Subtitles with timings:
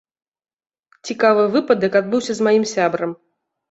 [1.11, 3.11] Цікавы выпадак адбыўся з маім сябрам.